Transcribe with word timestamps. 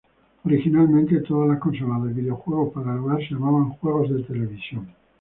Originalmente, 0.45 1.19
todas 1.19 1.47
las 1.49 1.59
consolas 1.59 2.03
de 2.05 2.13
videojuegos 2.21 2.73
para 2.73 2.91
el 2.93 3.01
hogar 3.01 3.19
se 3.19 3.35
llamaban 3.35 3.69
juegos 3.69 4.09
de 4.09 4.23
televisión. 4.23 4.87